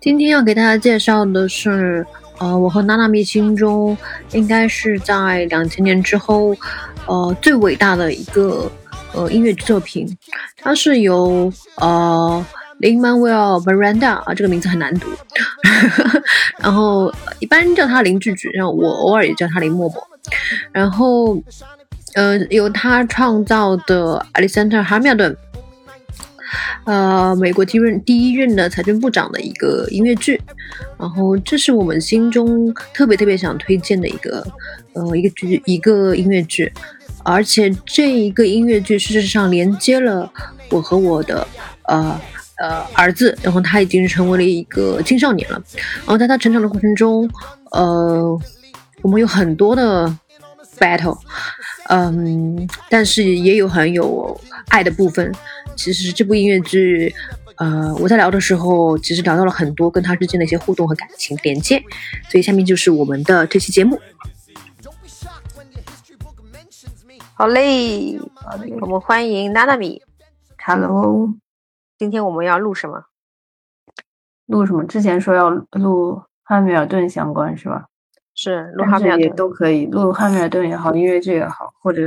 [0.00, 2.06] 今天要给大家介绍的是，
[2.38, 3.96] 呃，我和娜娜咪心中
[4.32, 6.54] 应该是在两千年之后，
[7.06, 8.70] 呃，最伟大的一个
[9.12, 10.16] 呃音乐作品。
[10.56, 12.46] 它是由呃
[12.80, 15.08] Lin Manuel Miranda 啊，这个名字很难读，
[16.62, 20.08] 然后一般叫他林句句，然后我偶尔也叫他林默默。
[20.70, 21.42] 然后，
[22.14, 25.34] 呃，由他创造的 Alexander Hamilton。
[26.84, 30.40] 呃，美国第一任第一任的财政部长的一个音乐剧，
[30.98, 34.46] 然后这是我们心中特别特别想推荐的一个
[34.94, 36.72] 呃一个剧一个音乐剧，
[37.24, 40.30] 而且这一个音乐剧事实上连接了
[40.70, 41.46] 我和我的
[41.84, 42.20] 呃
[42.56, 45.62] 呃儿子，然后他已经成为了一个青少年了，
[45.98, 47.28] 然后在他成长的过程中，
[47.72, 48.40] 呃，
[49.02, 50.06] 我们有很多的
[50.78, 51.18] battle，
[51.88, 54.38] 嗯，但是也有很有
[54.68, 55.34] 爱的部分。
[55.76, 57.14] 其实这部音乐剧，
[57.56, 61.82] 呃，我在聊的时候，其实聊到了很多跟他之间的一些互动和感情连接，
[62.28, 63.98] 所以下面就是我们的这期节目。
[67.34, 68.18] 好嘞，
[68.80, 70.02] 我们欢迎娜娜米。
[70.66, 71.32] Hello，
[71.98, 73.04] 今天我们要录什么？
[74.46, 74.84] 录什么？
[74.84, 77.87] 之前说要录汉密尔顿相关是吧？
[78.40, 82.02] 是录汉密尔顿都可以，录汉密尔顿也好，音乐剧也好，或者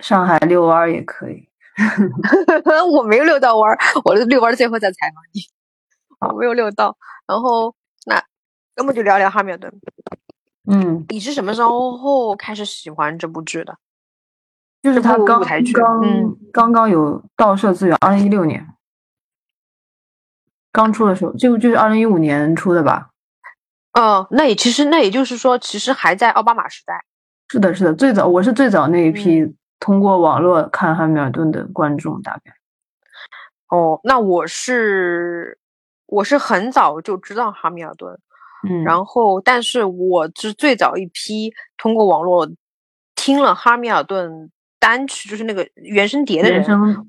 [0.00, 1.48] 上海遛弯儿也可以。
[2.92, 5.40] 我没有遛到弯儿，我遛弯儿最后再采访你。
[6.30, 8.22] 我没有遛到，然后那
[8.76, 9.72] 要么就聊聊哈密尔顿。
[10.70, 13.78] 嗯，你是什么时候开始喜欢这部剧的？
[14.82, 18.68] 就是他刚刚刚刚有盗摄资源，二零一六年
[20.70, 23.09] 刚出的时候，这部剧是二零一五年出的吧？
[24.00, 26.94] 哦，那也其实那也就是说，其实还在奥巴马时代。
[27.48, 29.54] 是的，是的，最早我是最早那一批。
[29.82, 32.52] 通过网络看汉密尔顿的观众大概，
[33.74, 35.58] 哦，那我是
[36.04, 38.14] 我是很早就知道哈密尔顿，
[38.68, 42.46] 嗯，然后但是我是最早一批通过网络
[43.16, 46.62] 听了哈密尔顿单曲，就是那个原声碟的人，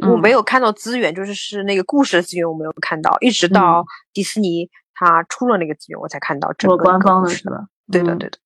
[0.10, 7.68] 我没有看到资源，就是是那个故事的资源我没有看到，一直到迪士尼他出了那个资源我才看到整个官方的是吧？
[7.92, 8.38] 对的对的，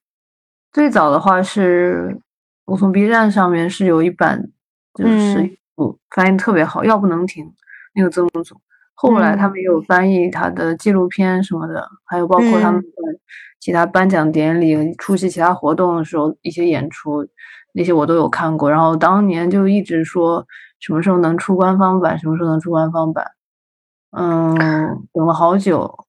[0.71, 2.19] 最早的话是。
[2.67, 4.49] 我从 B 站上面是有一版，
[4.95, 5.55] 就是
[6.09, 7.45] 翻译特别好，要不能停
[7.93, 8.59] 那个字幕组。
[8.95, 12.87] 后来他们也有翻译他的纪录片什么的，还有包括他们在
[13.59, 17.27] 其他颁奖典礼、出席其他活动的时候一些演出，
[17.73, 18.71] 那些我都有看过。
[18.71, 20.43] 然后当年就一直说
[20.79, 23.29] 什么时候能出官方版，什么时候能出官方版。
[24.09, 24.57] 嗯，
[25.13, 26.04] 等了好久，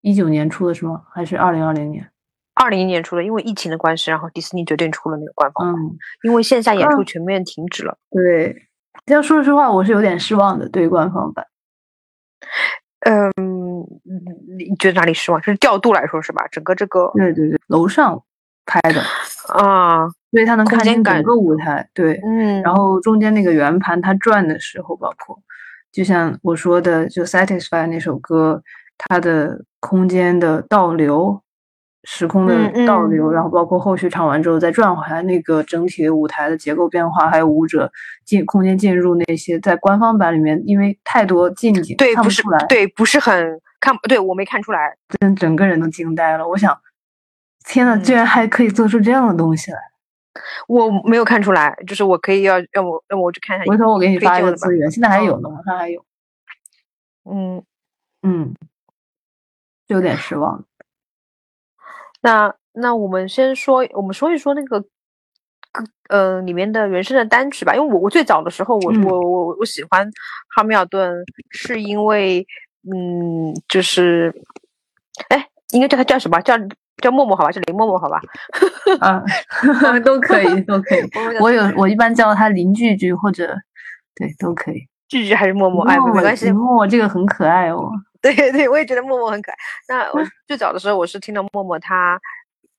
[0.00, 1.02] 一九年出的是吗？
[1.12, 2.10] 还是二零二零年？
[2.54, 5.82] 二零年出的，因为疫情的关系，然后迪士尼决定出了那个官方版，
[6.24, 7.96] 因为线下演出全面停止了。
[8.10, 8.68] 对，
[9.06, 11.46] 要说实话，我是有点失望的，对官方版。
[13.00, 13.32] 嗯，
[14.58, 15.40] 你觉得哪里失望？
[15.40, 16.46] 就是调度来说是吧？
[16.48, 18.22] 整个这个，对对对，楼上
[18.66, 19.00] 拍的
[19.54, 21.88] 啊，因为他能看见整个舞台。
[21.94, 25.40] 对，嗯，然后中间那个圆盘它转的时候，包括
[25.90, 28.62] 就像我说的，就《Satisfy》那首歌，
[29.08, 31.42] 它的空间的倒流。
[32.04, 32.54] 时空的
[32.86, 37.92] 倒流，然后包括后续唱完之后再转回来，那个整体的舞台的结构变化，还有舞者
[38.24, 46.48] 进空间进入那些，在官方版里面，因为太多近景，对，不是，对，不是很看，对我没看出来，真整个人都惊呆了。
[46.48, 46.74] 我想，
[47.66, 49.78] 天呐，居然还可以做出这样的东西来！
[50.68, 53.70] 我没有看出来，就是我可以要让我让我去看一下。
[53.70, 56.02] 回头我给你发一个资源，现在还有呢，上还有。
[57.30, 57.62] 嗯
[58.22, 58.54] 嗯，
[59.94, 60.64] 有点失望。
[62.22, 64.88] 那那我们先说，我们说一说那个歌，
[66.08, 67.74] 呃，里面的原声的单曲吧。
[67.74, 70.08] 因为我我最早的时候，我我我我喜欢
[70.54, 71.12] 哈密尔顿，
[71.50, 72.46] 是因为，
[72.82, 74.34] 嗯，就是，
[75.28, 76.40] 哎，应该叫他叫什么？
[76.42, 76.54] 叫
[77.02, 77.50] 叫默默好吧？
[77.50, 78.20] 叫林默默好吧？
[79.00, 79.22] 啊，
[80.04, 81.00] 都可以，都可以。
[81.40, 83.56] 我有，我一般叫他林句句或者，
[84.14, 84.86] 对，都可以。
[85.08, 85.84] 句句还是默默？
[85.88, 86.52] 哎，没关系。
[86.52, 87.90] 默默这个很可爱哦。
[88.20, 89.56] 对对，我也觉得默默很可爱。
[89.88, 92.20] 那我 最早的时候，我是听到默默他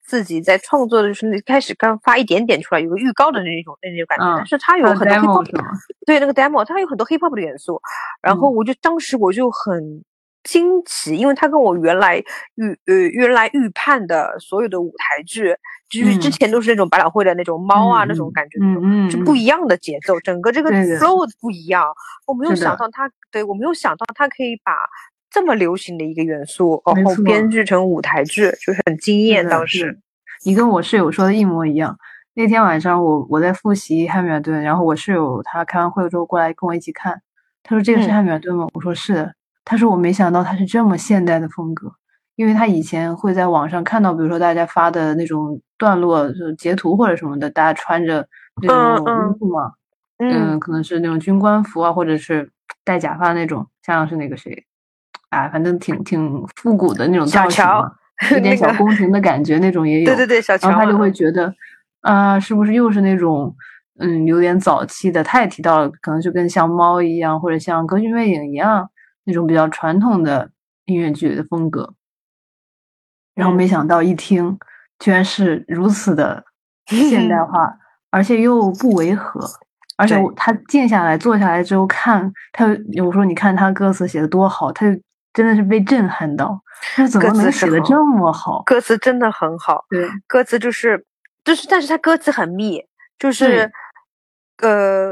[0.06, 4.26] 自己在创作的时候，开始刚发一点点出来，有个预告的那种那种感觉。
[4.38, 5.44] 但是他有很多
[6.06, 7.82] 对那个 demo，他有很多 hip hop 的元素。
[8.22, 10.04] 然后我就当时我就很
[10.44, 12.18] 惊奇，因为他跟我原来
[12.56, 15.56] 预呃原来预判的所有的舞台剧，
[15.90, 21.86] 就是之前都是那种百老汇的那种猫啊那种感觉，嗯就不一样的节奏，整个这个 flow 不一样。
[22.26, 24.74] 我没有想到他，对我没有想到他可以把。
[25.32, 29.48] 这么流行的一个元素，然后编剧成舞台剧，就是很惊艳。
[29.48, 29.98] 当时
[30.46, 31.98] 你跟我室友说的一模一样。
[32.34, 37.22] 那天晚上我我在复习汉密尔顿，然后我室友他开完会之后过来跟我一起看，
[37.64, 38.68] 他说这个是汉密尔顿吗？
[38.74, 39.34] 我说是的。
[39.64, 41.94] 他说我没想到他是这么现代的风格，
[42.36, 48.28] 因为他以前会在网上看到，比如说大家发的那种段落就截图或者什么的，大家穿着
[48.62, 49.74] 那种衣服嘛，
[50.18, 52.50] 嗯，可能是那种军官服啊，或者是
[52.84, 54.66] 戴假发那种，像是那个谁，
[55.32, 57.66] 啊，反正挺挺复古的那种造型，
[58.32, 61.54] 有点小宫廷的感觉那种也 有，对对对，小乔，然后他就会觉得，
[62.02, 63.54] 啊，是不是又是那种。
[64.00, 68.90] 嗯，有点早期的，他也提到了，可能就跟像猫一样，或者像歌剧魅影一样
[69.26, 70.50] 那种比较传统的
[70.86, 71.94] 音乐剧的风格。
[73.36, 74.58] 然后没想到一听，
[74.98, 76.44] 居然是如此的
[76.88, 77.78] 现代化，
[78.10, 79.40] 而且又不违和。
[79.98, 85.00] 而且他静下来、坐下来之后看，他有时候你看他歌词写的多好，他就
[85.34, 86.62] 真的是被震撼到。
[86.96, 88.64] 他怎么能写的这么好？
[88.66, 89.86] 歌词真的很好。
[89.90, 91.06] 对，歌词就是
[91.44, 92.84] 就是，但是他歌词很密，
[93.20, 93.72] 就是。
[94.62, 95.12] 呃，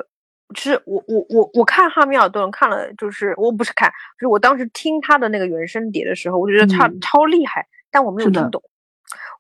[0.54, 8.62] 是我我我我看哈密尔顿看了，就是我不是看，就是我当时听他的那个原声碟的时候，我觉得他超厉害，但我没有听懂，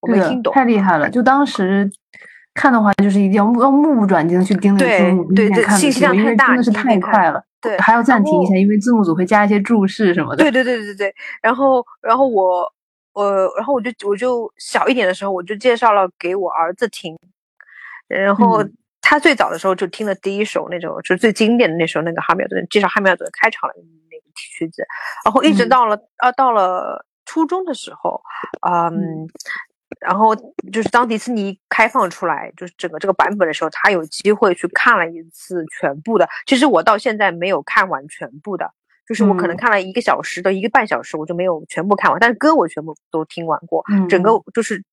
[0.02, 1.08] 我没听懂，太厉害了。
[1.12, 1.88] 就当时
[2.56, 10.44] 看的话，就是一定要要目不转睛去盯那个字幕，对对，信息量太大，真的是太快了，对，还要暂停一下，因为字幕组会加一些注释什么的。
[10.44, 12.72] 对对对对对，然后然后我
[13.14, 17.18] 呃，然后我就我就小一点的时候，我就介绍了给我儿子听，
[18.08, 18.64] 然后。
[19.02, 23.76] 他最早的时候就听了第一首那种，就是最经典的那首那个哈密尔顿介绍哈密尔顿开场的
[24.12, 24.86] 那个曲子，
[25.26, 28.22] 然后一直到了啊到了初中的时候，
[28.70, 29.26] 嗯，
[30.00, 30.36] 然后
[30.72, 36.28] 就是当迪士尼开放出来就是整个这个版本的时候，他有机会去看了一次全部的。
[36.46, 38.70] 其实我到现在没有看完全部的，
[39.08, 44.84] 就是我可能看了一个小时到一个半小时，我就没有全部看完，但是歌我全部都听完过，整个就是。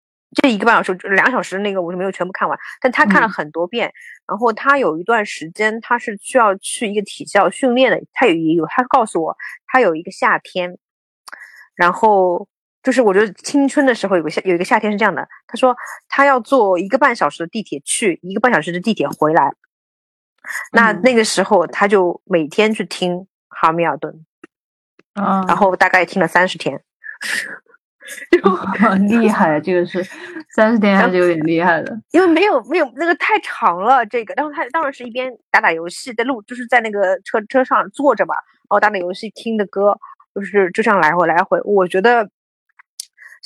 [0.43, 3.91] 这一个半小时，两小时那个我就没有全部看完，但他看了很多遍。
[4.27, 9.37] 然后他有一段时间他是需要去一个体校训练的，他有有他告诉我，
[9.69, 10.77] 他有一个夏天，
[11.77, 12.49] 然后
[12.87, 15.77] 就是我觉得青春的时候有个夏有一个夏天是这样的，他说
[16.09, 19.53] 他要坐一个半小时的地铁去，一个半小时的地铁回来。
[20.71, 24.25] 那那个时候他就每天去听哈密尔顿，
[25.15, 26.81] 啊，然后大概听了三十天。
[29.09, 30.01] 厉害，这个是
[30.55, 34.07] 三十天还是有点厉害的，因为没有没有那个太长了。
[34.07, 39.99] 这个，然后他当然是一边打打游戏，在路就是在那个车车上坐着嘛，然后打打游戏，听的歌，
[40.37, 41.61] 就是就这样来回来回。
[41.65, 42.31] 我觉得，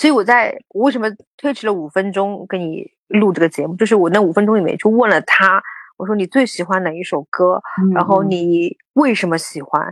[0.01, 1.07] 所以我在我为什么
[1.37, 5.63] 推迟了五分钟跟你录这个节目，就是我那五分钟里面就问了他，
[5.99, 7.61] 我说你最喜欢哪一首歌，
[7.95, 9.83] 然后你为什么喜欢，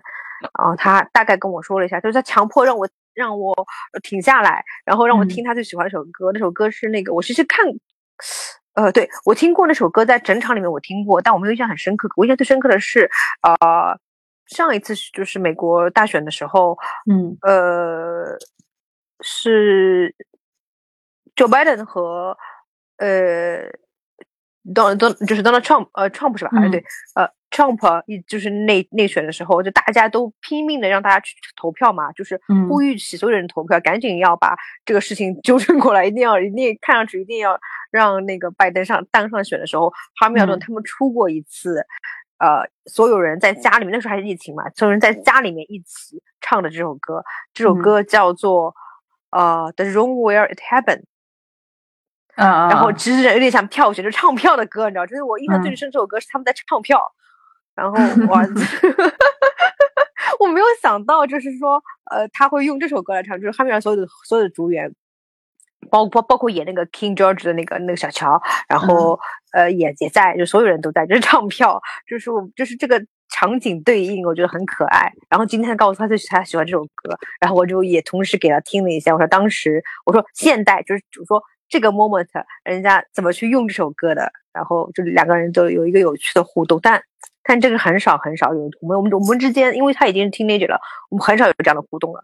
[0.58, 2.88] 然后他大概跟我说了一下，就是他强迫让我。
[3.14, 3.52] 让我
[4.04, 6.30] 停下来，然后让我听他最喜欢一首歌。
[6.32, 7.66] 那首歌是那个，我其实看，
[8.74, 12.08] 呃，对我听过那首歌，在整场里面我听过，但我没有印象很深刻。
[12.14, 13.10] 我印象最深刻的是，
[13.42, 13.98] 呃，
[14.46, 16.78] 上一次就是美国大选的时候，
[17.10, 18.38] 嗯，呃，
[19.20, 20.14] 是
[21.36, 22.36] Joe Biden 和
[22.98, 23.64] 呃
[24.64, 26.50] ，Don Don 就是 Donald Trump，呃，Trump 是吧？
[26.56, 26.84] 哎，对，
[27.14, 27.28] 呃。
[27.50, 32.38] Trump 一就是内内选的时候，就大家都拼命的让大家去投票嘛，就是
[32.68, 34.54] 呼吁起所有人投票，赶紧要把
[34.84, 37.58] 这个事情纠正过来，一定要一定看上去一定要
[37.90, 41.86] 让那个拜登上当上选的时候，哈密尔顿他们出过一次，
[42.36, 47.24] 呃，所有人在家里面，那时候还是疫情嘛，所有人在家里面一起唱的这首歌，
[47.54, 48.74] 这首歌叫做
[49.30, 51.04] 呃 The Room Where It Happened。
[52.34, 57.12] 啊，然后其实有点像票选，就唱票的歌，你知道，就是我印象最深这首歌是他们在唱票。
[57.74, 57.96] 然后
[58.28, 58.38] 我，
[60.38, 64.94] 我没有想到，就是说，呃，他会用这首歌来唱，就是哈密尔所有的所有的组员，
[65.90, 69.18] 包包包括演那个 King George 的那个那个小乔，然后
[69.52, 75.12] 呃也也在，就所有人都在，就是唱票，就是我就是这个场景对应，我觉得很可爱。
[75.28, 82.26] 然后今天告诉他最他喜欢这首歌，然后我就也同时给他听了一下，我说当时我说现代就是我说这个 moment
[82.64, 87.02] 人家怎么去用这首歌的，然后就两个人都有一个有趣的互动，但。
[87.50, 92.22] 但这个很少很少有，我们我们我们之间，因为他已经是 teenager 了，我们很少有这样的互动了。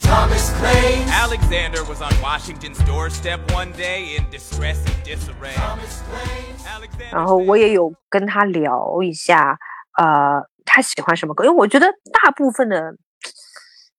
[0.00, 5.54] Thomas claims Alexander was on Washington's doorstep one day in distress and disarray.
[7.10, 9.58] 然后我也有跟他聊一下，
[9.98, 11.43] 呃， 他喜欢什么歌？
[11.43, 11.87] 因为我觉得
[12.21, 12.95] 大部分的，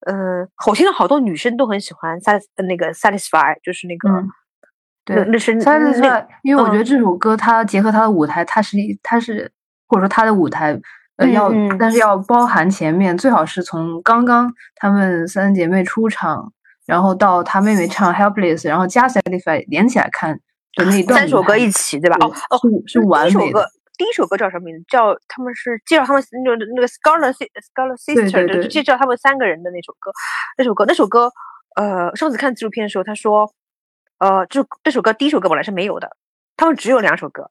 [0.07, 4.09] 呃，好听的好多女生都很喜欢 satis 那个 satisfy，就是那个，
[5.05, 9.50] 对，那是 Satisfy，因为我觉得嗯这首歌它结合它的舞台，它是一它是
[9.89, 10.81] 或者说它的舞台。
[11.35, 16.50] 要嗯但是要包含前面，最好是从刚刚她们三姐妹出场，
[16.87, 20.41] 然后到她妹妹唱 Helpless，然后加 Satisfy 连起来看
[20.77, 22.17] 的那一段三首歌一起，对吧？
[22.25, 24.85] 哦哦，是是完美的第一首歌，叫什么名字？
[24.88, 30.11] 叫他们是介绍他们那个那个 Scarlet 对 Sister 对的，介绍他们三个人的那首歌。
[30.57, 31.30] 那首歌，那首歌，
[31.76, 33.52] 呃，上次看纪录片的时候，他说，
[34.16, 36.16] 呃，就这首歌第一首歌本来是没有的，
[36.57, 37.50] 他们只有两首歌。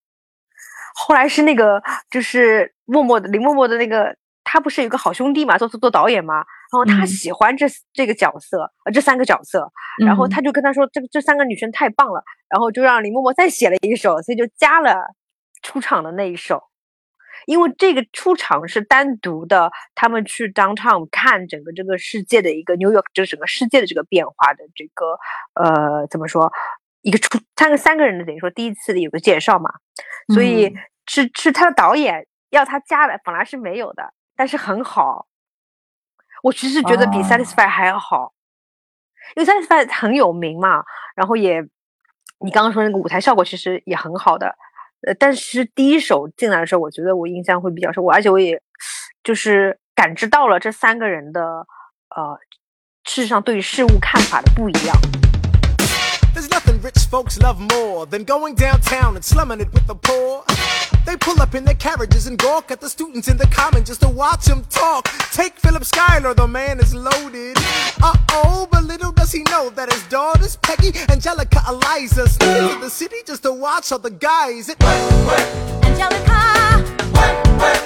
[0.95, 9.71] 后来是那个就是默默的林默默的那个，他不是有个好兄弟嘛，做做做导演嘛，然后他嗯喜欢这这个角色，呃，这三个角色，
[10.03, 14.95] 然后嗯他就跟他说，这个这三个女生太棒了，然后就让林默默再写了一首，所以就加了
[15.61, 16.63] 出场的那一首。
[17.45, 25.17] 因为这个出场是单独的，他们去 downtown 看整个这个世界的一个 New York，就整个世界的这个变化的这个
[25.53, 26.51] 呃怎么说，
[27.01, 29.71] 一个出三个三个人的等于说第一次的有个介绍嘛，
[30.33, 30.75] 所以嗯
[31.07, 35.27] 是是他的导演要他加的，本来是没有的，但是很好。
[36.43, 38.33] 我其实觉得比哦 Satisfy 还要好，
[39.35, 40.83] 因为 Satisfy 很有名嘛，
[41.15, 41.61] 然后也
[42.41, 44.55] 你刚刚说那个舞台效果其实也很好的，
[45.07, 48.61] 呃，但是第一首进来的时候，我觉得我印象会比较深，我而且我也
[49.23, 51.41] 就是感知到了这三个人的
[52.15, 52.37] 呃，
[53.05, 54.95] 事实上对于事物看法的不一样。
[56.35, 60.43] There's nothing rich folks love more than going downtown and slumming it with the poor.
[61.05, 64.01] They pull up in their carriages and gawk at the students in the common just
[64.01, 65.09] to watch them talk.
[65.33, 67.18] Take Philip Schuyler, the man is loaded.
[69.29, 73.53] Does he know that his daughters, Peggy, Angelica, Eliza, sneak into the city just to
[73.53, 74.69] watch all the guys.
[74.69, 74.81] It
[75.86, 76.41] Angelica,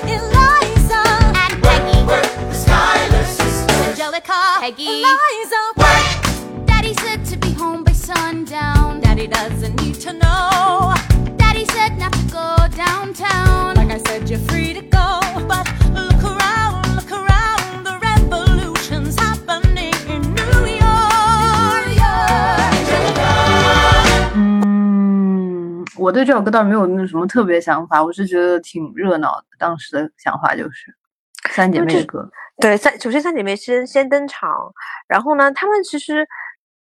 [0.07, 1.03] Eliza,
[1.43, 1.99] and Peggy.
[2.07, 2.21] The
[2.63, 3.89] Skylar sisters.
[3.89, 6.65] Angelica, Peggy, Eliza.
[6.65, 9.01] Daddy said to be home by sundown.
[9.01, 10.95] Daddy doesn't need to know.
[11.35, 13.75] Daddy said not to go downtown.
[13.75, 15.19] Like I said, you're free to go.
[15.45, 16.82] But look around.
[26.03, 29.45] 我对这首歌倒没有那什么特别想法，我是觉得挺热闹的。
[29.57, 30.93] 当时的想法就是
[31.49, 34.73] 三姐妹的歌，对，三首先三姐妹先先登场，
[35.07, 36.27] 然后呢，她们其实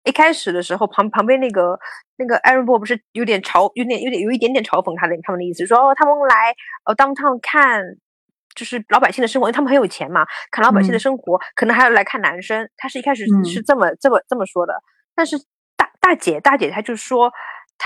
[0.05, 1.76] 一开始的时候，旁旁边那个
[2.19, 7.83] 那个 Aaron b o 不是有点嘲，有点有点有一点点嘲讽他的他们的意思，说哦，他们来呃 downtown 看
[8.55, 12.69] 就是老百姓的生活，因为他们很有钱嘛，看老百姓的嗯生活，可能还要来看男生。
[12.76, 14.75] 他是一开始嗯是这么、这么这么说的，
[15.17, 15.37] 但是
[15.76, 17.33] 大大姐大姐她就说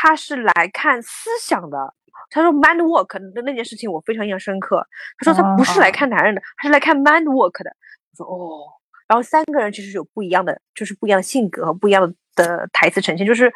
[0.04, 1.94] 她是来看思想的。
[2.30, 4.86] 他说 “mind work” 的那件事情我非常印象深刻。
[5.18, 7.70] 他说他不是来哦看男人的，他是来看 mind work 的。
[8.12, 8.66] 我说哦，
[9.08, 13.52] 然后三个人其实有不一样的，就是不一样的性格和不一样的台词呈现，就是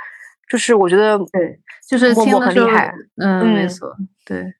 [0.48, 4.54] 就是我觉得对，就是默默很厉害，嗯，没嗯错，对，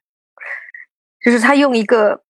[1.25, 2.23] 就是他用一个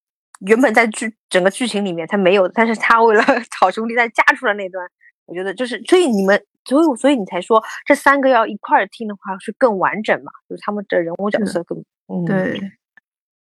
[0.45, 3.23] 原本在剧整个剧情里面他没有，但是他为了
[3.59, 4.85] 好兄弟再加出来那段，
[5.25, 12.59] 我觉得就是，所以你们，所以所以你才说这三个要一块儿听的话是更完整嘛，就是他们的人物角色更，嗯，对，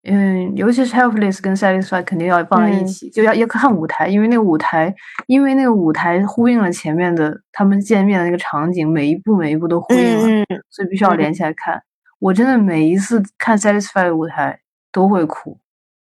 [0.04, 2.86] 嗯，尤其是 Helpless 跟 Satisfied 肯定要放在一嗯。
[2.86, 4.94] 起，就要要看舞台，因为那个舞台，
[5.26, 11.14] 因为那个舞台呼应了前面的他们见面的那个场景，每一步每一步都呼应了，所以必须要。
[11.14, 11.82] 嗯连起来看。
[12.18, 14.60] 我真的每一次看 Satisfied 的舞台
[14.92, 15.58] 都会哭，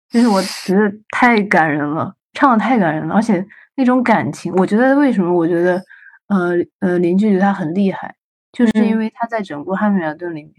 [0.10, 3.46] 就是我觉得太感人了，唱的太感人了，而且
[3.76, 5.80] 那种感情，我觉得为什么我觉得，
[6.32, 8.16] 呃呃，林俊杰他很厉害，
[8.54, 9.00] 就是因嗯。
[9.00, 10.54] 为他在整部《汉密尔顿》里面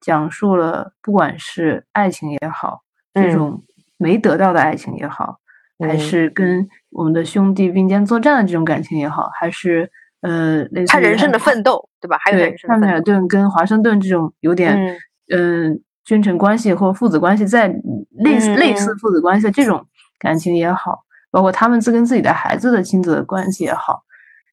[0.00, 2.80] 讲述了，不管是爱情也好，
[3.12, 3.32] 这嗯。
[3.32, 3.62] 种
[3.98, 5.38] 没得到的爱情也好，
[5.78, 5.98] 还嗯。
[5.98, 9.90] 是跟我们的兄弟并肩作战的这种感情也好，还是
[10.22, 12.16] 呃类似他人生的奋斗，对吧？
[12.20, 14.96] 还有汉密尔，顿跟华盛顿这种有点嗯。
[15.32, 17.68] 嗯、君臣关系或父子关系在
[18.10, 18.98] 类似、类似嗯。
[18.98, 19.86] 父子关系的这种
[20.18, 24.02] 感情也好，包括他们自跟自己的孩子的亲子的关系也好，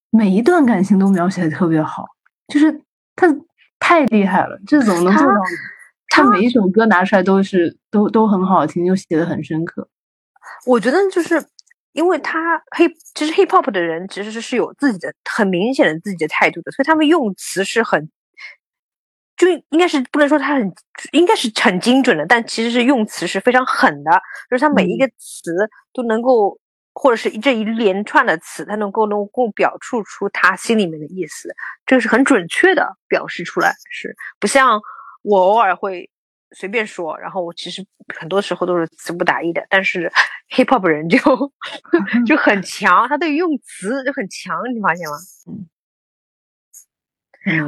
[0.10, 2.06] 每一段感情都描写的特别好，
[2.48, 2.82] 就是
[3.16, 3.28] 他
[3.80, 5.40] 太厉害了，这怎么能做到呢？
[6.10, 9.88] 他每一首歌拿出来都是都都很好听，又写的很深刻。
[10.66, 11.44] 我觉得就是
[11.94, 18.10] 因为他 hip 其实 hip hop 的人其实是是有自己的很明显的自己的态度的，所以他们用词是很。
[19.36, 20.74] 就应该是不能说他很，
[21.12, 24.12] 应该是很精准的，但其实是用词是非常狠的，
[24.50, 25.52] 就是他每一嗯个词
[25.94, 26.58] 都能够，
[27.00, 31.54] 或者是这一连串的词，他能够能够表述出他心里面的意思，
[31.86, 34.82] 这个是很准确的表示出来，是不像
[35.22, 36.10] 我偶尔会
[36.56, 37.86] 随便说，然后我其实
[38.18, 40.12] 很多时候都是词不达意的，但是
[40.50, 41.20] hip hop 人就
[42.26, 45.16] 就很强，他对于用词就很强，你发现吗？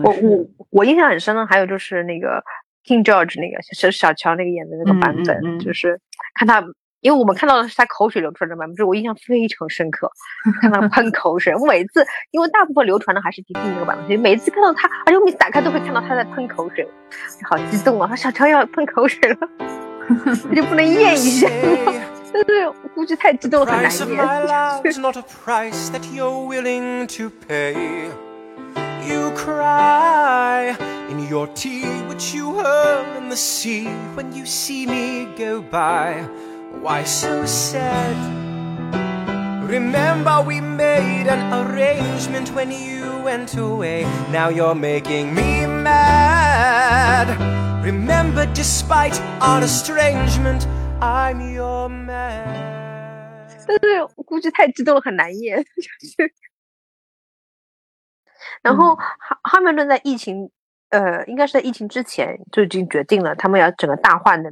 [0.04, 2.44] 我我我印象很深的还有就是那个
[2.84, 6.02] King George 那个小小乔那个演的那个版本，嗯嗯嗯就是
[6.34, 6.66] 看他。
[7.02, 10.12] 因为我们看到的是他口水流出来的版本，就是我印象非常深刻，
[10.62, 11.56] 看他喷口水。
[11.56, 16.88] 我每次，因为大部分流传的还是迪士尼那个版本，所以每次看到他，而且我每次打开都会看到他在喷口水，
[17.50, 18.08] 好激动啊！
[18.10, 19.38] 他小乔要喷口水了，
[20.50, 21.94] 他就不能咽一下吗？
[22.32, 24.08] 但是我估计太激动了，很难咽。
[24.08, 24.46] my
[24.84, 28.10] love's not a price that you're willing to pay.
[29.08, 30.76] You cry
[31.10, 36.24] in your tea, which you hurl in the sea when you see me go by.
[36.72, 38.16] Why so sad?
[39.68, 44.06] Remember, we made an arrangement when you went away.
[44.32, 47.28] Now you're making me mad.
[47.84, 50.68] Remember, despite our estrangement,
[51.02, 52.46] I'm your man.
[53.68, 55.64] 但是我估计太激动了，很难咽。
[55.64, 56.34] 就是
[58.62, 60.50] 然后哈哈密尔顿在疫情，
[60.90, 64.52] 呃，应该是在疫情之前就已经决定了，他们要整个大换的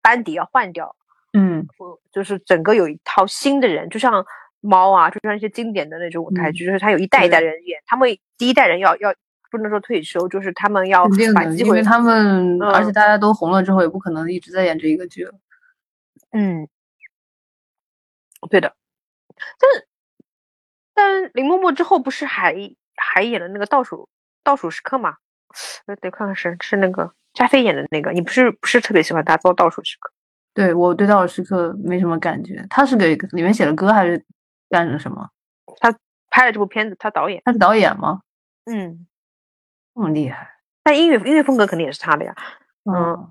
[0.00, 0.96] 班底要换掉，
[1.36, 4.24] 嗯我就是整个有一套新的人，就像
[4.60, 9.12] 猫啊，就像一些经典的那种舞台剧，就是他有一代一代人演，他们第一代人要要
[9.50, 15.32] 不能说退休，就是他们要把机会因为他们、嗯而且大家都红了之后，也不可能一直在演这一个剧了。
[16.32, 16.68] 嗯，
[18.48, 18.74] 对的，
[19.58, 19.88] 但是
[20.94, 22.54] 但林默默之后不是还
[22.96, 24.08] 还演了那个倒数
[24.44, 25.16] 倒数时刻嘛？
[25.86, 30.10] 呃，得看看是是那个加菲演的那个，你不是不是特别喜欢他做倒数时刻？
[30.54, 34.24] 对我对《倒数时刻》没什么感觉，他是给里面写的歌还是
[34.70, 35.28] 干了什么？
[35.80, 35.92] 他
[36.30, 38.20] 拍了这部片子，他导演，他是导演吗？
[38.66, 39.06] 嗯，
[39.94, 40.48] 这么厉害？
[40.84, 42.34] 但音乐音乐风格肯定也是他的呀。
[42.84, 43.28] 嗯，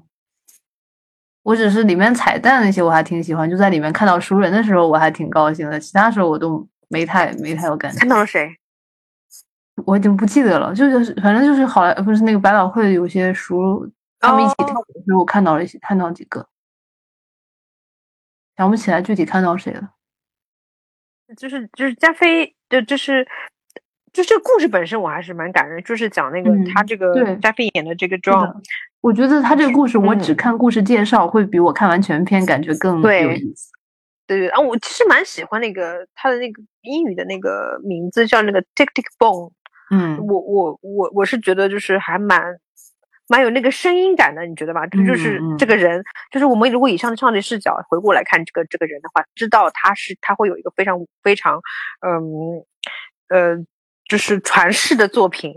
[1.43, 8.09] 我只是里面彩蛋那些我还挺喜欢，就在里面看到熟人的时候我还挺高兴的，其他时候我都没太没太有感觉看。
[8.09, 8.49] 到了谁？
[9.85, 13.89] 我已经不记得了，就是反正就是好莱不是那个百老汇有些熟，
[14.19, 16.47] 他们一起跳舞的时候我看到了一些看到几个，
[18.57, 19.89] 想不起来具体看到谁了。
[21.37, 23.27] 就是就是加菲就，就是
[24.11, 28.61] 就这个故事本身我还是蛮感人，就是讲那个、嗯他这个对加菲演的这个是的 John，
[29.01, 33.71] 我觉得他这个故事，我只嗯看故事介绍，会比我看完全篇感觉更对有意思。
[34.27, 39.51] 对对啊，我其实蛮喜欢那个他的那个英语的那个名字叫那个 Tick Tick Boom，
[39.89, 42.59] 嗯我我我我是觉得就是还蛮
[43.29, 44.85] 蛮有那个声音感的，你觉得吧？
[44.87, 51.61] 这就是这个人，就是我们如果以上上帝视角回过来看这个这个人的话，知道他是他会有一个非常非常
[52.01, 52.63] 嗯
[53.29, 53.55] 呃
[54.09, 55.53] 就是传世的作品，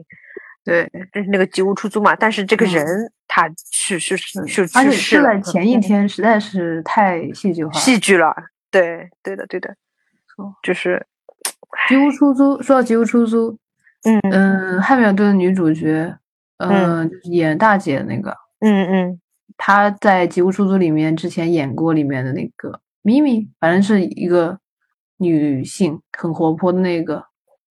[0.64, 2.14] 对，就是那个吉屋出租嘛。
[2.14, 7.72] 但是这个嗯人他去是是是而且去世了，前一天实在是太戏剧化。
[7.72, 8.32] 戏剧了，
[8.70, 9.76] 对对的对的，
[10.62, 11.04] 就是
[11.88, 13.58] 吉屋出租，说到吉屋出租，
[14.04, 16.16] 嗯嗯，汉密尔顿的女主角，
[16.58, 19.20] 嗯，就是演大姐那个，嗯嗯
[19.56, 24.58] 她在吉屋出租里面之前演过里面的那个咪咪，反正是一个
[25.18, 27.24] 女性，很活泼的那个，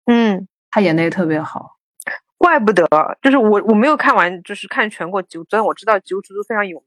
[0.06, 0.46] 嗯。
[0.70, 1.76] 她演的也特别好。
[2.36, 2.84] 怪不得，
[3.22, 6.82] 就是我我没有看完，就是看全过《吉屋》，虽然我知道《吉屋出租》非常有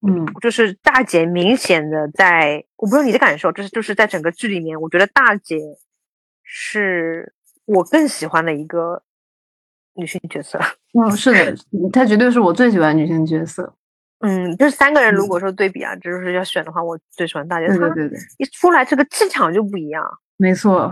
[0.00, 5.58] 名，嗯就是大姐明显的在，我不知道你的感受，就是就是在整个剧里面，我觉得大姐
[6.42, 7.34] 是
[7.66, 9.02] 我更喜欢的一个
[9.96, 10.58] 女性角色。
[10.92, 11.56] 嗯，是的，
[11.92, 13.74] 她绝对是我最喜欢的女性角色。
[14.20, 17.68] 嗯，就是三个人如嗯果说对比啊，就是要选的话，我最喜欢大姐。
[17.68, 20.02] 她对对对对，一出来，这个气场就不一样。
[20.36, 20.90] 没错，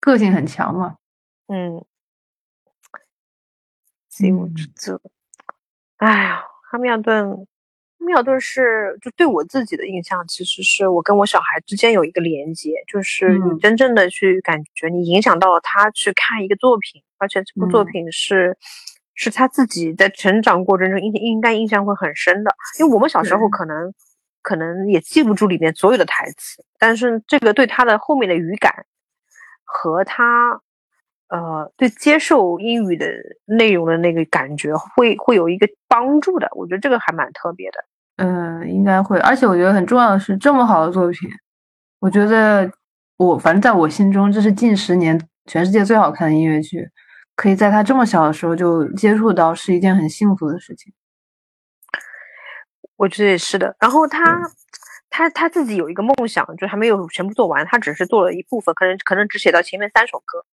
[0.00, 0.96] 个性很强嘛。
[1.48, 1.84] 嗯，
[4.08, 5.00] 吉屋出租。
[5.98, 7.46] 哎呀，哈密尔顿，
[7.98, 13.58] 哈密尔顿是就对我自己的印象，其实是我跟我小孩之间有一个连接，就是你嗯。
[13.58, 17.86] 真正的去感觉你影响到了他去看一个作品，而且这部作嗯。
[17.86, 18.56] 品是。
[19.18, 23.94] 是他自己在成长过程中应应该印象会很深的，因为我们小时候可能
[24.42, 28.84] 可能也记不住里面所有的台词，但是这个对他的后面的语感
[29.64, 30.60] 和他
[31.28, 33.06] 呃对接受英语的
[33.44, 37.84] 内容的那个感觉会会有一个帮助的，我觉得这个还蛮特别的。
[38.16, 39.18] 嗯，应该会。
[39.20, 41.28] 而且我觉得很重要的是，这么好的作品，
[42.00, 42.70] 我觉得
[43.16, 46.88] 我反正在我心中，这是近十年全世界最好看的音乐剧。
[47.34, 50.90] 可以在他这么小的时候就接触到，是一件很幸福的事情。
[52.96, 53.76] 我觉得也是的。
[53.78, 54.40] 然后他
[55.10, 60.46] 他他自己有一个梦想，就还没有全部做完，他只是做了一部分，可能可能只写到前面三首歌。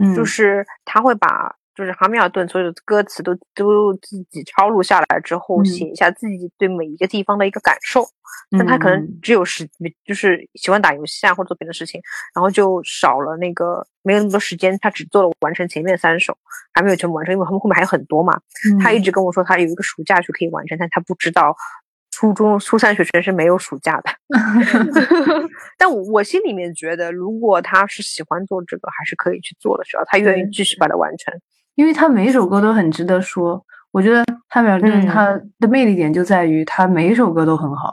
[0.00, 8.04] 嗯，就是他会把，就是哈密尔顿所有的歌词都都自己抄录下来之后，嗯写一下自己对每一个地方的一个感受。
[8.56, 9.68] 但他可能嗯只有时，
[10.04, 12.00] 就是喜欢打游戏啊或者做别的事情，
[12.34, 16.36] 然后就少了那个没有那么多时间，他只做了完成前面三首，
[16.72, 18.40] 还没有全部完成，因为他们后面还有很多嘛。
[18.80, 21.54] 他一嗯直跟我说他有一个暑假去可以完成，但他不知道
[22.20, 24.10] 初中初三学生是没有暑假的。
[25.78, 31.32] 但我我心里面觉得，如果他是喜欢做这个，还是可以去做的，只要他愿意继续把它完成。
[31.76, 33.64] 因为他每一首歌都很值得说。
[33.92, 37.92] 我觉得汉密尔顿嗯他的魅力点就在于他每一首歌都很好，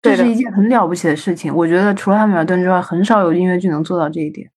[0.00, 1.54] 这是一件很了不起的事情。
[1.54, 4.50] 我觉得除了汉密尔顿之外，很少有音乐剧能做到这一点。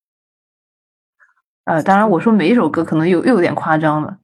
[1.66, 4.20] 呃，当然我说每一首歌可能有又有点夸张了，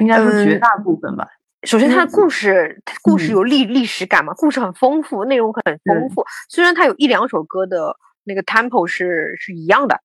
[0.00, 1.28] 应该说绝嗯大部分吧。
[1.64, 6.24] 首先，它的故事，它故事嗯有历历史感嘛，故事很丰富，内容很丰富。
[6.48, 10.00] 虽然它有一两首歌的那个 tempo 是是一样的，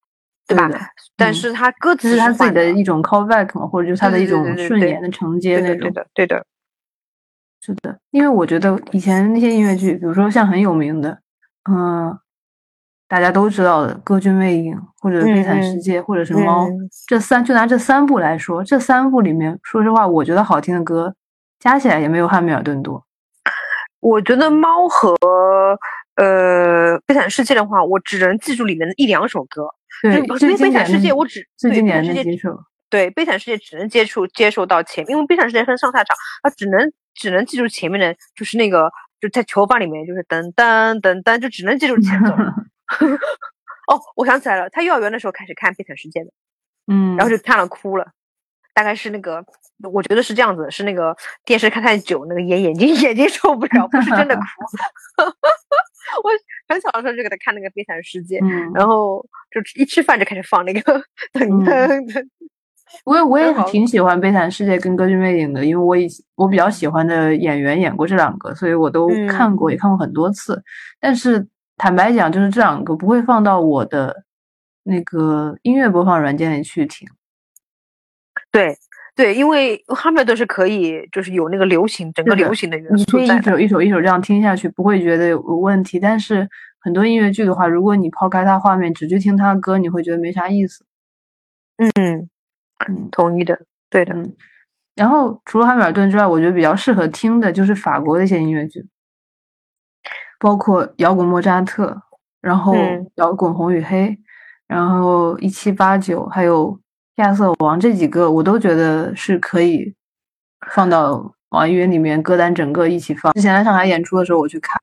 [0.46, 0.70] 对吧？
[1.16, 5.80] 但是它歌词是他自己的一种 callback 嘛，或者就是他的一种顺延的承接那种。
[5.80, 6.44] 对的，对的，对。
[7.60, 11.18] 是的，因为我觉得以前那些音乐剧，比如说像很有名的，
[11.68, 12.16] 嗯、
[13.08, 21.14] 大家都知道的《歌剧魅影》或者《悲惨嗯世界》或者是《猫》嗯这三，就拿这三部来说，这三部里面，说实话，我觉得好听的歌
[21.58, 23.04] 加起来也没有《汉密尔顿》多。
[24.00, 25.16] 我觉得猫和
[26.14, 29.68] 呃《悲惨世界》的话，我只能记住里面的一两首歌。
[30.02, 32.56] 对，因为悲惨世界我只对最经典悲惨世界的那几首，
[32.88, 38.88] 对《悲惨世界》只能接触接受到前面，因为《悲惨世界》分上下场，它只能只能记住前面的，就是那个
[39.20, 42.30] 就在囚房里面就是噔噔噔噔，就只能记住前奏。
[43.90, 46.30] 哦，我想起来了，他幼儿园的时候开始看《悲惨世界》的，
[46.86, 48.06] 嗯，然后就看了哭了。
[48.78, 49.44] 大概是那个，
[49.92, 51.12] 我觉得是这样子，是那个
[51.44, 54.42] 电视看太久，那个眼眼睛眼睛受不了，不是真的 哭。
[56.22, 56.30] 我
[56.68, 60.80] 很小的时候就给他看那个《悲惨世界》，嗯，然后就一吃饭就开始放那个
[61.32, 62.24] 噔嗯噔噔。
[63.04, 70.62] 我也我也挺喜欢《悲惨世界》跟《歌剧魅影》的，因为我以我比较喜欢的演员演过这两个，所以我都看过，嗯也看过很多次。
[71.00, 71.44] 但是
[71.76, 74.22] 坦白讲，就是这两个不会放到我的
[74.84, 77.08] 那个音乐播放软件里去听。
[78.58, 78.76] 对
[79.14, 83.50] 对，因为哈密尔顿是可以，就是有那个流行整个流行的元你可以一素在的。
[83.50, 85.98] 首一首一首这样听下去，不会觉得有问题。
[85.98, 90.84] 但是很多音乐剧的话，如果你抛开它画面，只去听它的歌，你会觉得没啥意思。
[91.78, 92.28] 嗯，
[92.86, 94.14] 嗯同意的，对的。
[94.14, 94.36] 嗯。
[94.94, 98.86] 然后除了汉密尔顿之外，我觉得比较适合听的就是法国的一些音乐剧，
[100.38, 102.02] 包括摇滚莫扎特，
[102.40, 104.16] 然后嗯摇滚红与黑，
[104.68, 106.80] 然后一七八九，还有
[107.18, 109.94] 亚瑟王这几个，我都觉得是可以
[110.70, 113.32] 放到网易云里面歌单整个一起放。
[113.32, 114.80] 之前在上海演出的时候我去看，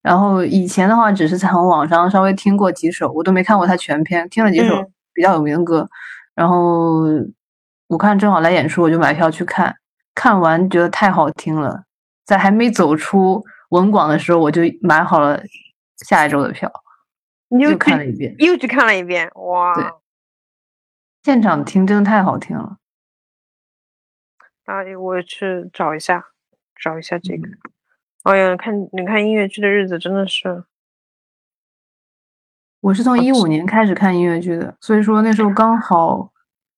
[0.00, 5.88] 然后以前的话只是从网上稍微听过几首，我都没看过他全篇，听了几首嗯比较有名的歌，
[6.36, 7.02] 然后
[7.88, 9.74] 我看正好来演出，我就买票去看，
[10.14, 11.82] 看完觉得太好听了，
[12.24, 15.42] 在还没走出文广的时候，我就买好了
[15.96, 16.70] 下一周的票，
[17.48, 18.34] 又你又看了一遍。
[18.38, 19.74] 又去看了一遍，哇！
[19.74, 19.84] 对
[21.24, 22.76] 现场听真的太好听了，
[24.66, 26.22] 啊，我去找一下，
[26.78, 27.48] 找一下这个。
[27.48, 27.58] 嗯
[28.24, 30.64] 哎呀，看你看音乐剧的日子真的是，
[32.80, 36.30] 我是从一五年开始看音乐剧的，所以说那时候刚好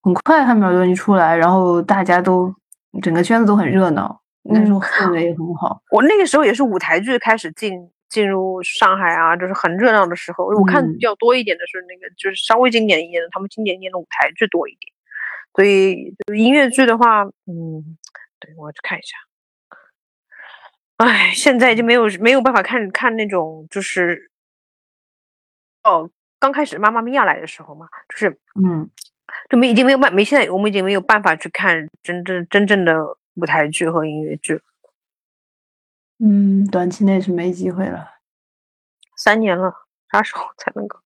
[0.02, 2.52] 很快汉密尔顿一出来，然后大家都
[3.00, 5.80] 整个圈子都很热闹，那时候氛围也很好。
[5.90, 10.46] 我那个时候也是舞台剧开始进进入上海啊，就是很热闹的时候。
[10.46, 14.92] 我看嗯比较多一点的是那个，就是稍微经典一点的，他们经典一点的舞台剧多一点。
[15.54, 17.96] 所以就音乐剧的话，嗯，
[18.38, 19.16] 对我要去看一下。
[20.98, 24.30] 唉，现在已经没有没有办法看看那种就是，
[25.82, 28.88] 哦，刚开始妈妈咪呀来的时候嘛，就是嗯，
[29.50, 32.94] 就没已经没有办没现在我们已经没有办法去看真正真正的
[33.34, 34.58] 舞台剧和音乐剧，
[36.18, 38.06] 嗯，短期内是没机会了。
[39.16, 39.72] 三年了，
[40.10, 40.98] 啥时候才能够？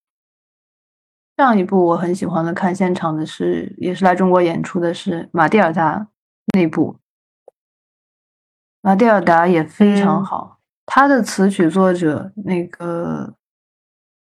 [1.37, 6.09] 上一部我很喜欢的看现场的是，也是来中国演出的是马蒂尔达
[6.55, 6.99] 那部。
[8.83, 13.35] 马蒂尔达也非常嗯好，他的词曲作者那个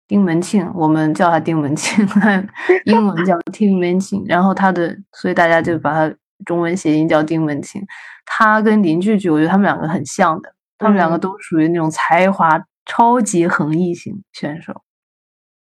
[0.08, 2.08] 丁文庆，我们叫他丁文庆，
[2.86, 7.86] 英文叫 Tim 然后他的，所以大家就把他中文谐音叫丁文庆。
[8.25, 14.83] 他跟林俊杰，我觉得他们两个很像的，他们两个嗯都属于那种才华超级横溢型选手。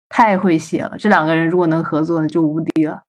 [0.09, 3.03] 太会写了，这两个人如果能合作，那就无敌了。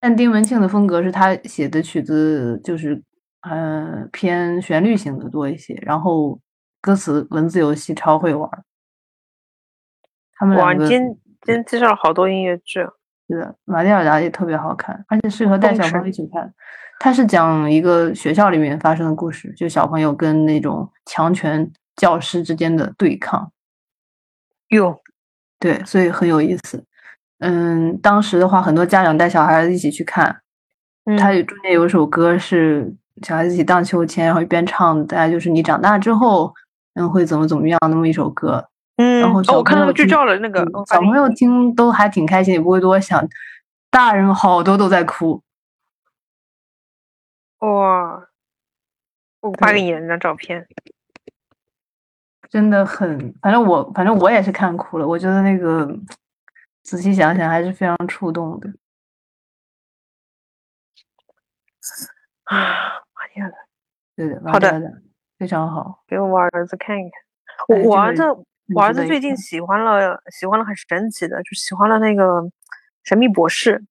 [0.00, 3.02] 但丁文庆的风格是他写的曲子就是
[3.42, 6.40] 呃偏旋律型的多一些，然后
[6.80, 8.64] 歌词文字游戏超会玩儿。
[10.36, 11.06] 他们哇，两个你今
[11.42, 12.80] 今天介绍了好多音乐剧，
[13.28, 16.54] 是的，马蒂尔达也特别好看，而且适合带小朋友一起看。
[17.04, 23.52] 它是讲一个学校里面发生的故事，就小朋友跟那种强权教师之间的对抗。
[24.68, 25.02] 哟，
[25.60, 26.82] 对，所以很有意思。
[27.40, 30.40] 嗯，当时的话，很多家长带小孩子一起去看。
[31.18, 32.90] 它中间有一首歌是
[33.20, 36.54] 小孩子一起荡秋千，然后一边唱，大家就是你长大之后，
[36.94, 38.66] 嗯，会怎么怎么样那么一首歌。
[38.96, 43.22] 嗯，然后哦，我看到剧照了，那个小朋友听都还挺开心，也不会多想。
[43.90, 45.42] 大人好多都在哭。
[47.58, 48.28] 哇，
[49.40, 50.66] 我发给你那张照片，
[52.50, 55.06] 真的很，反正我反正我也是看哭了。
[55.06, 55.88] 我觉得那个
[56.82, 58.68] 仔细想想还是非常触动的。
[62.44, 63.54] 啊，妈天呐，
[64.16, 65.02] 对的，好的，
[65.38, 67.10] 非常好，给我儿子看一看。
[67.68, 68.22] 我我儿子，
[68.74, 72.42] 我儿子最近喜欢了，喜欢了很神奇的，就喜欢了那个
[73.02, 73.82] 《神秘博士》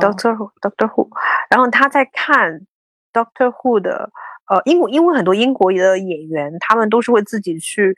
[0.00, 1.08] ，Doctor Doctor Who。
[1.50, 2.64] 然后他在看
[3.12, 4.10] Doctor Who 的，
[4.48, 7.94] 呃，英国因为很多英国的演员，他们都是会自己去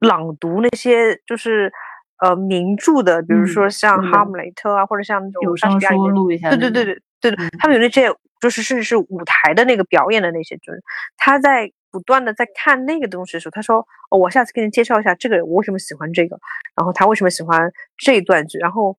[0.00, 1.72] 朗读那些就是
[2.20, 8.14] 呃名著的，比如说像《哈姆雷特》啊，或者像那种有声书录一下，对对对对对对，他们有那些。
[8.38, 10.84] 就是甚至是舞台的那个表演的那些，就是
[11.16, 13.78] 他在不断的在看那个东西的时候，他说
[14.12, 16.38] ：“哦，我下次给你介绍一下这个人，我为什么喜欢这个，
[16.76, 18.98] 然后他为什么喜欢这一段剧。”然后，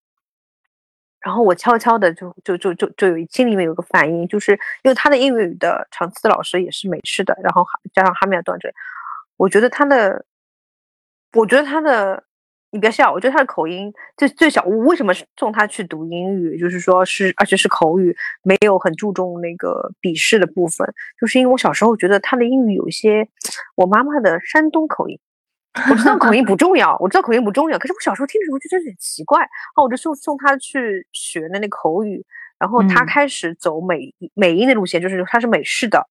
[1.28, 8.72] 然后我悄悄的就就就就就有心里面有个反应，就是因为他的英语的长次老师也是美式的，然后加上哈密尔顿这，
[9.36, 10.24] 我觉得他的，
[11.34, 12.24] 我觉得他的。
[12.70, 14.62] 你别笑，我觉得他的口音最最小。
[14.66, 16.60] 我为什么送他去读英语？
[16.60, 18.13] 就是说是，而且是口语，
[18.44, 20.86] 没有很注重那个笔试的部分。
[21.18, 23.26] 就是因为我小时候觉得他的英语有一些
[23.76, 25.18] 我妈妈的山东口音。
[25.90, 29.48] 我知道 口音不重要，我知道口音不重要，可是我小时候听的时候就觉得有点奇怪。
[29.76, 32.26] 后，我就送送他去学的那口语，
[32.60, 36.08] 然后他开始走美美音的路线，就是他是美式的，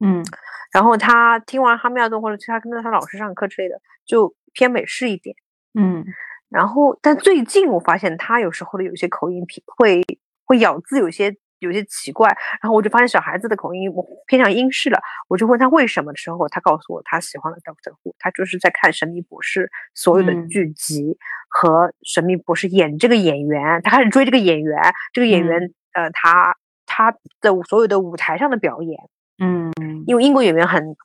[0.00, 0.24] 嗯，
[0.72, 5.36] 然后他听完哈密尔顿或者其他跟着他老师上课之类的，就偏美式一点。
[5.74, 6.04] 嗯，
[6.48, 10.02] 然后，但最近我发现他有时候的有些口音会
[10.44, 12.28] 会咬字有些有些奇怪，
[12.62, 14.98] 然后我就发现小孩子的口音我偏向英式了，
[15.28, 24.80] 我就问他为什么的时候，他告诉我他喜欢了 Doctor Who，他就是在看神秘博士所有的剧集和神秘博士演这个演员，他开始追这个演员，
[25.12, 28.98] 这个演员呃他他的所有的舞台上的表演，
[29.38, 29.72] 嗯，
[30.06, 30.96] 因为英国演员很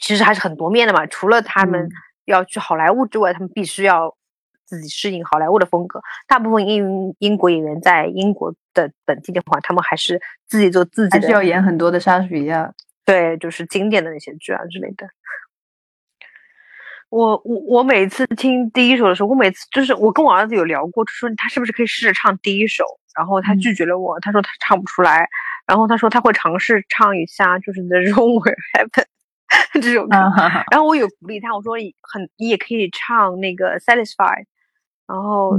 [0.00, 1.88] 其实还是很多面的嘛，除了他们。
[2.26, 4.16] 要去好莱坞之外，他们必须要
[4.66, 6.00] 自己适应好莱坞的风格。
[6.26, 12.72] 大部分英英国演员在英国的本地的话，他们还是自己做自己的，还是要演很多的莎士比亚，
[13.04, 15.06] 对，就是经典的那些剧啊之类的。
[17.10, 22.84] 我我我每次听第一首的时候，我每次就是我跟我儿子有聊过，说他是不是可以试着唱第一首，
[23.16, 25.28] 然后他拒绝了我，他说他唱不出来，
[25.66, 29.04] 然后他说他会尝试唱一下，就是 The Room Where Heaven。
[29.80, 30.16] 这首歌，
[30.72, 34.46] 然后我有鼓励他，我说很，你也可以唱那个 Satisfied，
[35.06, 35.58] 然后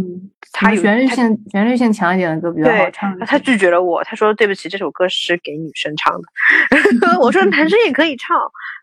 [0.51, 3.17] 他有旋律性旋律性强一点的歌比较好唱。
[3.19, 6.27] 他拒绝了我，他说对不起，这首歌是给女生唱的。
[7.21, 8.37] 我说 男生也可以唱，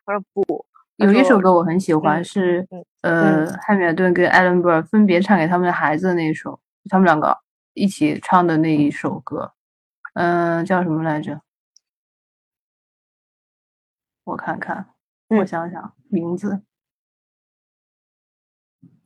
[0.07, 0.66] 他说不。
[0.96, 2.66] 有一首歌我很喜欢，是
[3.01, 7.37] 呃汉密尔顿跟艾伦·博尔分别唱给他们的孩子的那一首，他们两个
[7.75, 9.53] 一起唱的那一首歌，
[10.14, 11.40] 嗯，叫什么来着？
[14.25, 14.90] 我看看。
[15.29, 16.62] 我想想名字，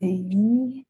[0.01, 0.85] 诶，嗯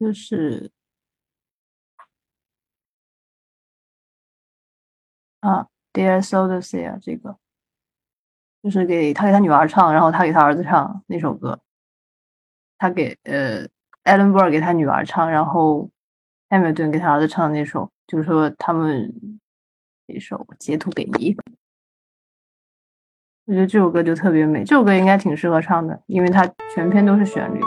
[0.00, 0.72] 就是。
[5.42, 7.36] 啊，Dear s o d s e 啊，这个
[8.62, 11.60] 就是给他给他女儿唱，然后他给他儿子唱那首歌。
[12.78, 13.66] 他给呃
[14.04, 15.88] 艾伦·博尔给他女儿唱，然后
[16.52, 19.10] 艾米顿给他儿子唱的那首，就是说他们
[20.06, 21.34] 一首截图给你。
[23.46, 27.60] 我觉得这首歌就特别美，这首歌应该挺适合唱的，因为它全篇都是旋律。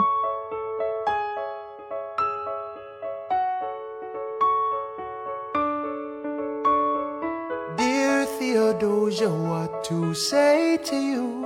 [7.76, 11.45] Dear Theodosia, what to say to you?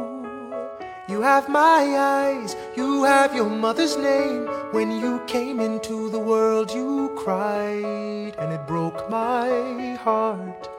[1.20, 4.48] You have my eyes, you have your mother's name.
[4.72, 10.70] When you came into the world, you cried, and it broke my heart.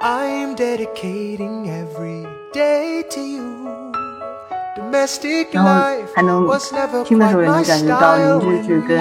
[0.00, 3.48] I'm dedicating every day to you
[5.52, 5.70] 然后
[6.14, 6.46] 还能
[7.04, 9.00] 听的时候也能感觉到林志志跟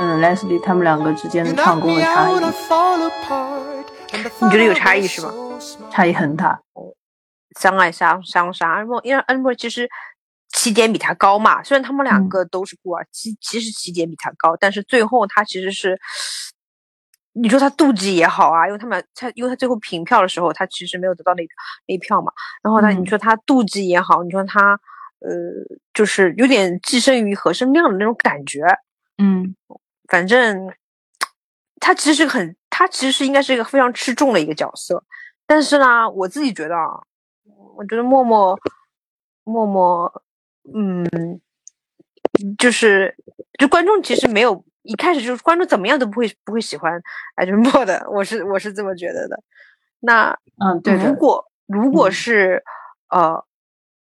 [0.00, 3.71] 嗯 Leslie 他们两个之间的唱功的差异。
[4.13, 5.31] 你觉得有差异是吗？
[5.91, 6.61] 差异很大。
[7.59, 9.89] 相爱相相杀，因为安博其实
[10.49, 15.99] 起点比他高嘛，虽然他们两个都是孤儿，其其实起点比他高，但是最后他其实是。
[17.35, 21.41] 你说他妒忌也好啊，因为他们他因为他最后平票的时候，他其实没有得到那
[21.87, 22.31] 那一票嘛。
[22.61, 24.73] 然后他你说他妒忌也好，你说他
[25.17, 25.31] 呃
[25.95, 28.61] 就是有点寄生于何生亮的那种感觉。
[29.17, 29.55] 嗯，
[30.07, 30.71] 反正
[31.79, 35.03] 他其实很他其实是应该是一个非常吃重的一个角色。
[35.45, 37.03] 但是呢，我自己觉得啊，
[37.77, 38.57] 我觉得默默
[39.43, 40.23] 默默
[40.73, 41.05] 嗯，
[42.57, 43.15] 就是
[43.59, 44.65] 就观众其实没有。
[44.85, 47.01] 一开始就是观众怎么样都不会不会喜欢
[47.35, 49.41] 艾伦莫的，我是我是这么觉得的。
[50.01, 52.61] 那嗯，对，如果如果是
[53.07, 53.41] 呃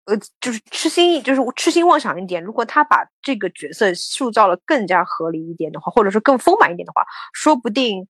[0.04, 8.06] 呃，就是痴心就是痴心妄想一点，如果他把这个角色塑造了更加合理一点的话，或者说更丰满一点的话，说不定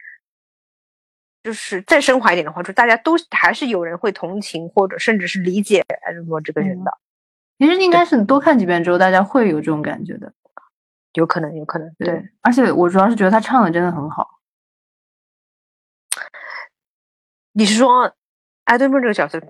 [1.43, 6.93] 就是再升华一点的话，就大家都还是有人会同情或者甚至是理解艾伦莫这个人的。
[7.59, 10.33] 其实应该是你多看几遍之后，大家会有这种感觉的。
[11.15, 12.31] 有可能，有可能，对。
[12.41, 14.39] 而且我主要是觉得他唱的真的很好。
[17.53, 18.15] 你是说
[18.65, 19.41] 艾德蒙这个角色？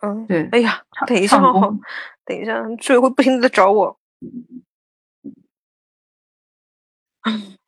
[0.00, 0.48] 嗯，对。
[0.52, 1.38] 哎呀，等一下，
[2.24, 3.98] 等一下，居委会不停的在找我。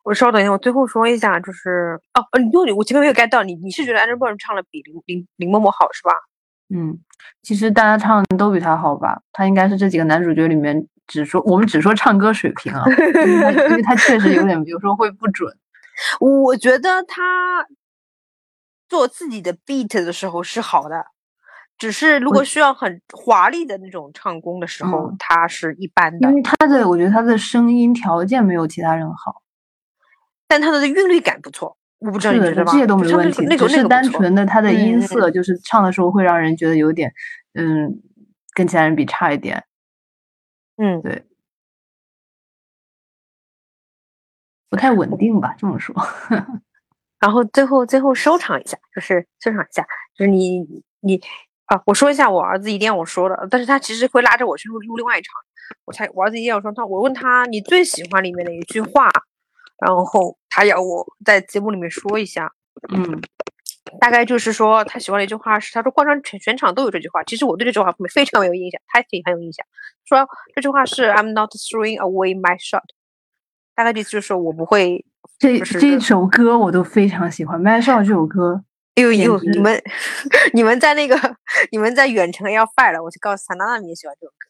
[0.03, 6.11] 我稍等一下，我最后说一下，就是哦，你又我前面没有 get 到你，你是觉得艾德蒙唱的比林林林默默好是吧？
[6.73, 6.99] 嗯，
[7.41, 9.21] 其实大家唱的都比他好吧？
[9.31, 10.87] 他应该是这几个男主角里面。
[11.11, 15.51] 只说我们只说唱歌水平啊，因为他确实有点，比如说会不准。
[16.21, 17.65] 我觉得他
[18.87, 21.07] 做自己的 beat 的时候是好的，
[21.79, 26.29] 只是如果需要很华丽的那种唱功的时候，他是一般的。
[26.29, 29.41] 因为他的，我觉得他的声音条件没有其他人好，
[30.49, 31.77] 但他的韵律感不错。
[31.99, 32.71] 我不知道你觉得吗？
[32.71, 37.13] 这些都没问题，只是单纯的他的音色，就是唱的时候会让人觉得有点，
[37.53, 38.01] 嗯，
[38.53, 39.63] 跟其他人比差一点。
[40.77, 41.25] 嗯，对，
[44.69, 45.93] 不太稳定吧，这么说。
[47.19, 49.85] 然后最后最后收场一下，就是收场一下，
[50.17, 50.65] 就是你
[51.01, 51.21] 你
[51.65, 55.33] 啊，我说一下我儿子一定要我说的，但是他其实会拉着我去录录另外一场。
[55.83, 59.09] 我才我儿子一定要说他，我问他你最喜欢里面的一句话，
[59.85, 62.51] 然后他要我在节目里面说一下。
[62.89, 63.21] 嗯。
[63.99, 67.23] 大概就是说，他喜欢的一句话是，他说贯穿全全场都有这句话。
[67.23, 69.65] 其实我对这句话非常有印象，他也很有印象。
[70.05, 72.83] 说这句话是 "I'm not throwing away my shot"，
[73.73, 75.03] 大概意思就是我不会。
[75.39, 78.63] 这这首歌我都非常喜欢，《My Shot》这首歌。
[78.93, 79.81] 哎呦呦，你们
[80.53, 81.17] 你们在那个
[81.71, 84.47] 你们在远程要 fire 了，我就告诉他，娜娜你也喜欢这首歌。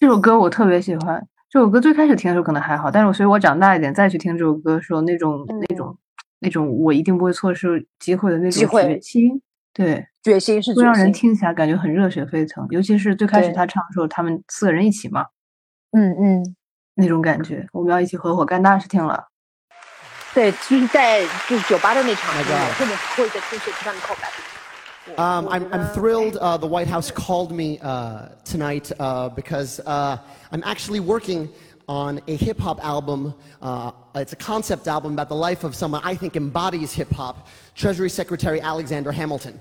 [0.00, 1.28] 这首歌我特别喜欢。
[1.50, 5.98] 这首歌最开始听的时候可能还好，但是我随我长大一点再去听这首歌的时候，那种那种。
[6.42, 9.42] 那种我一定不会错失机会的那种决心，
[9.74, 12.66] 对，决心是会让人听起来感觉很热血沸腾。
[12.70, 15.26] 尤其是最开始他唱的时候，他们四个人一起嘛，
[15.92, 16.56] 嗯嗯，
[16.94, 19.28] 那种感觉，我们要一起合伙干大事情了。
[20.32, 24.30] 对，就是在就是酒吧的那场，后面会在听雪上的告白。
[25.16, 30.18] Um, I'm, I'm thrilled uh, the White House called me uh, tonight uh, because uh,
[30.52, 31.48] I'm actually working
[31.88, 33.34] on a hip hop album.
[33.60, 37.48] Uh, it's a concept album about the life of someone I think embodies hip hop
[37.74, 39.60] Treasury Secretary Alexander Hamilton.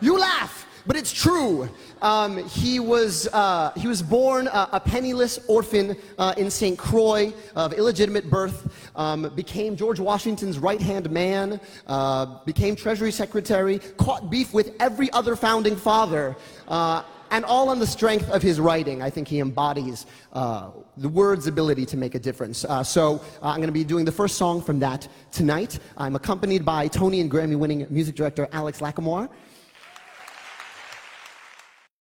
[0.00, 1.68] You laugh, but it's true.
[2.02, 6.78] Um, he, was, uh, he was born uh, a penniless orphan uh, in St.
[6.78, 13.78] Croix of illegitimate birth, um, became George Washington's right hand man, uh, became Treasury Secretary,
[13.96, 16.36] caught beef with every other founding father
[16.68, 19.02] uh, and all on the strength of his writing.
[19.02, 22.64] I think he embodies uh, the word's ability to make a difference.
[22.84, 25.80] So I'm going to be doing the first song from that tonight.
[25.96, 29.28] I'm accompanied by Tony and Grammy winning music director Alex Lackamore.